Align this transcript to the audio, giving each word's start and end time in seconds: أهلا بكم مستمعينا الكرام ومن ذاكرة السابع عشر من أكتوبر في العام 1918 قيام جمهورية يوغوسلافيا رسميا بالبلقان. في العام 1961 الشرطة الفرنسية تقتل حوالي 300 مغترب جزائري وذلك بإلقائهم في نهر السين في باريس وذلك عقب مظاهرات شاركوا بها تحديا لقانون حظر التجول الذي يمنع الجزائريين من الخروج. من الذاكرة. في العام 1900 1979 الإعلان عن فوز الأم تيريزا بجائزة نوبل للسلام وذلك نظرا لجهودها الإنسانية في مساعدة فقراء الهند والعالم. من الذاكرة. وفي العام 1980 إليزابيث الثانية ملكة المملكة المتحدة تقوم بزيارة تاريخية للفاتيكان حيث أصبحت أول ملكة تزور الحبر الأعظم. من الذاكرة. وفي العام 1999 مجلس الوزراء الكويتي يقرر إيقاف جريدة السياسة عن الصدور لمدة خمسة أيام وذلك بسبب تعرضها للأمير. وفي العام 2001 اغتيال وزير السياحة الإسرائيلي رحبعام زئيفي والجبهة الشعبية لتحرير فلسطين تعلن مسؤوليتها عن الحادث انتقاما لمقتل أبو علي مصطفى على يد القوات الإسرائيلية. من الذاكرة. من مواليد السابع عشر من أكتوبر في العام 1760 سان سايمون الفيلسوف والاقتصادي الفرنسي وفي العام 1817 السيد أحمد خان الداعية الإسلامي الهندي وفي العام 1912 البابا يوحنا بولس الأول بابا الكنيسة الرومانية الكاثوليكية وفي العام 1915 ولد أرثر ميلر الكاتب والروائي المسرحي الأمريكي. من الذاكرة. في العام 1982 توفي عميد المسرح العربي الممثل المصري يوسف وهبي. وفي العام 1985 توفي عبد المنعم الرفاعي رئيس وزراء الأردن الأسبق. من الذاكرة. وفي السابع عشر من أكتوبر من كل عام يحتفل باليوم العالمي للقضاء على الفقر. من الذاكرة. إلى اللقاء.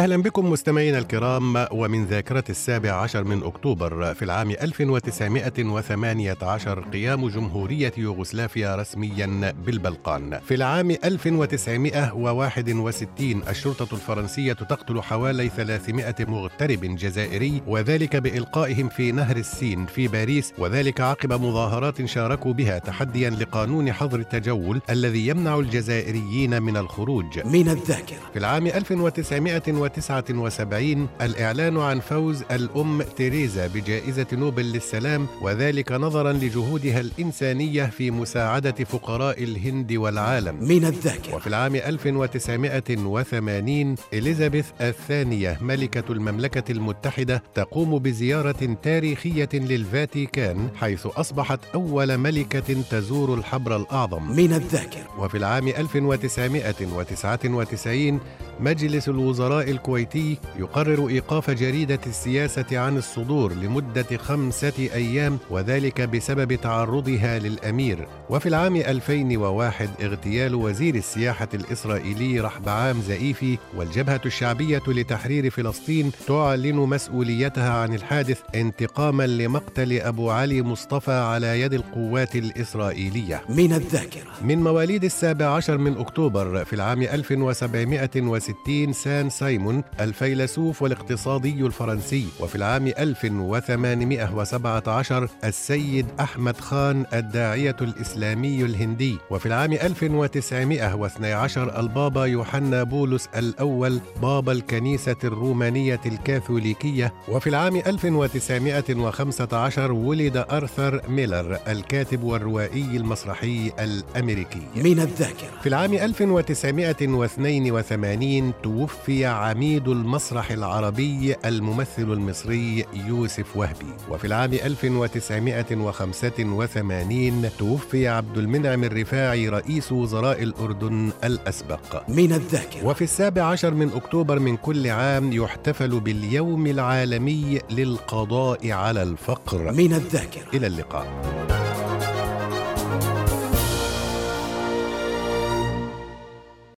أهلا 0.00 0.16
بكم 0.16 0.50
مستمعينا 0.50 0.98
الكرام 0.98 1.66
ومن 1.72 2.04
ذاكرة 2.04 2.44
السابع 2.50 2.92
عشر 2.92 3.24
من 3.24 3.42
أكتوبر 3.42 4.14
في 4.14 4.24
العام 4.24 4.50
1918 4.50 6.80
قيام 6.80 7.28
جمهورية 7.28 7.92
يوغوسلافيا 7.96 8.76
رسميا 8.76 9.54
بالبلقان. 9.66 10.38
في 10.38 10.54
العام 10.54 10.90
1961 10.90 13.42
الشرطة 13.48 13.94
الفرنسية 13.94 14.52
تقتل 14.52 15.02
حوالي 15.02 15.48
300 15.48 16.14
مغترب 16.20 16.80
جزائري 16.80 17.62
وذلك 17.66 18.16
بإلقائهم 18.16 18.88
في 18.88 19.12
نهر 19.12 19.36
السين 19.36 19.86
في 19.86 20.08
باريس 20.08 20.52
وذلك 20.58 21.00
عقب 21.00 21.32
مظاهرات 21.32 22.04
شاركوا 22.04 22.52
بها 22.52 22.78
تحديا 22.78 23.30
لقانون 23.30 23.92
حظر 23.92 24.18
التجول 24.18 24.80
الذي 24.90 25.26
يمنع 25.26 25.58
الجزائريين 25.58 26.62
من 26.62 26.76
الخروج. 26.76 27.46
من 27.46 27.68
الذاكرة. 27.68 28.18
في 28.32 28.38
العام 28.38 28.66
1900 28.66 29.62
1979 29.96 31.08
الإعلان 31.20 31.78
عن 31.78 32.00
فوز 32.00 32.42
الأم 32.50 33.02
تيريزا 33.02 33.66
بجائزة 33.66 34.26
نوبل 34.32 34.72
للسلام 34.72 35.26
وذلك 35.42 35.92
نظرا 35.92 36.32
لجهودها 36.32 37.00
الإنسانية 37.00 37.84
في 37.84 38.10
مساعدة 38.10 38.84
فقراء 38.84 39.42
الهند 39.42 39.92
والعالم. 39.92 40.64
من 40.64 40.84
الذاكرة. 40.84 41.34
وفي 41.34 41.46
العام 41.46 41.76
1980 41.76 43.94
إليزابيث 44.14 44.66
الثانية 44.80 45.58
ملكة 45.60 46.12
المملكة 46.12 46.72
المتحدة 46.72 47.42
تقوم 47.54 47.98
بزيارة 47.98 48.76
تاريخية 48.82 49.48
للفاتيكان 49.54 50.68
حيث 50.76 51.06
أصبحت 51.06 51.60
أول 51.74 52.16
ملكة 52.16 52.82
تزور 52.90 53.34
الحبر 53.34 53.76
الأعظم. 53.76 54.36
من 54.36 54.52
الذاكرة. 54.52 55.06
وفي 55.18 55.36
العام 55.36 55.68
1999 55.68 58.20
مجلس 58.60 59.08
الوزراء 59.08 59.70
الكويتي 59.80 60.38
يقرر 60.58 61.08
إيقاف 61.08 61.50
جريدة 61.50 61.98
السياسة 62.06 62.78
عن 62.78 62.96
الصدور 62.96 63.52
لمدة 63.52 64.16
خمسة 64.16 64.72
أيام 64.78 65.38
وذلك 65.50 66.00
بسبب 66.00 66.54
تعرضها 66.54 67.38
للأمير. 67.38 68.06
وفي 68.30 68.48
العام 68.48 68.76
2001 68.76 69.88
اغتيال 70.02 70.54
وزير 70.54 70.94
السياحة 70.94 71.48
الإسرائيلي 71.54 72.40
رحبعام 72.40 73.00
زئيفي 73.00 73.58
والجبهة 73.76 74.20
الشعبية 74.26 74.82
لتحرير 74.88 75.50
فلسطين 75.50 76.12
تعلن 76.26 76.76
مسؤوليتها 76.76 77.70
عن 77.70 77.94
الحادث 77.94 78.40
انتقاما 78.54 79.26
لمقتل 79.26 80.00
أبو 80.00 80.30
علي 80.30 80.62
مصطفى 80.62 81.12
على 81.12 81.60
يد 81.60 81.74
القوات 81.74 82.36
الإسرائيلية. 82.36 83.42
من 83.48 83.72
الذاكرة. 83.72 84.30
من 84.42 84.58
مواليد 84.58 85.04
السابع 85.04 85.46
عشر 85.46 85.78
من 85.78 85.96
أكتوبر 85.96 86.64
في 86.64 86.72
العام 86.72 87.02
1760 87.02 88.92
سان 88.92 89.30
سايمون 89.30 89.69
الفيلسوف 90.00 90.82
والاقتصادي 90.82 91.66
الفرنسي 91.66 92.26
وفي 92.40 92.56
العام 92.56 92.86
1817 92.86 95.28
السيد 95.44 96.06
أحمد 96.20 96.60
خان 96.60 97.06
الداعية 97.12 97.76
الإسلامي 97.80 98.64
الهندي 98.64 99.16
وفي 99.30 99.46
العام 99.46 99.72
1912 99.72 101.80
البابا 101.80 102.24
يوحنا 102.24 102.82
بولس 102.82 103.28
الأول 103.36 104.00
بابا 104.22 104.52
الكنيسة 104.52 105.16
الرومانية 105.24 106.00
الكاثوليكية 106.06 107.12
وفي 107.28 107.46
العام 107.46 107.76
1915 107.76 109.92
ولد 109.92 110.36
أرثر 110.36 111.00
ميلر 111.08 111.58
الكاتب 111.68 112.22
والروائي 112.22 112.96
المسرحي 112.96 113.72
الأمريكي. 113.78 114.62
من 114.76 115.00
الذاكرة. 115.00 115.48
في 115.62 115.68
العام 115.68 115.94
1982 115.94 118.52
توفي 118.62 119.26
عميد 119.60 119.88
المسرح 119.88 120.50
العربي 120.50 121.36
الممثل 121.44 122.12
المصري 122.12 122.84
يوسف 122.94 123.56
وهبي. 123.56 123.86
وفي 124.10 124.26
العام 124.26 124.52
1985 124.52 127.50
توفي 127.58 128.08
عبد 128.08 128.38
المنعم 128.38 128.84
الرفاعي 128.84 129.48
رئيس 129.48 129.92
وزراء 129.92 130.42
الأردن 130.42 131.12
الأسبق. 131.24 132.08
من 132.08 132.32
الذاكرة. 132.32 132.86
وفي 132.86 133.04
السابع 133.04 133.42
عشر 133.42 133.74
من 133.74 133.90
أكتوبر 133.94 134.38
من 134.38 134.56
كل 134.56 134.86
عام 134.86 135.32
يحتفل 135.32 136.00
باليوم 136.00 136.66
العالمي 136.66 137.60
للقضاء 137.70 138.70
على 138.70 139.02
الفقر. 139.02 139.72
من 139.72 139.92
الذاكرة. 139.92 140.48
إلى 140.54 140.66
اللقاء. 140.66 141.39